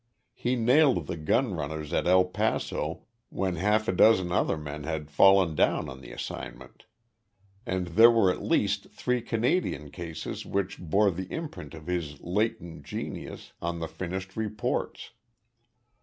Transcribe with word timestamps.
He 0.33 0.55
nailed 0.55 1.05
the 1.05 1.15
gun 1.15 1.53
runners 1.53 1.93
at 1.93 2.07
El 2.07 2.25
Paso 2.25 3.03
when 3.29 3.57
half 3.57 3.87
a 3.87 3.91
dozen 3.91 4.31
other 4.31 4.57
men 4.57 4.83
had 4.83 5.11
fallen 5.11 5.53
down 5.53 5.87
on 5.87 6.01
the 6.01 6.11
assignment, 6.11 6.87
and 7.67 7.85
there 7.89 8.09
were 8.09 8.31
at 8.31 8.41
least 8.41 8.89
three 8.89 9.21
Canadian 9.21 9.91
cases 9.91 10.43
which 10.43 10.79
bore 10.81 11.11
the 11.11 11.31
imprint 11.31 11.75
of 11.75 11.85
his 11.85 12.19
latent 12.19 12.83
genius 12.83 13.53
on 13.61 13.77
the 13.79 13.87
finished 13.87 14.35
reports. 14.35 15.11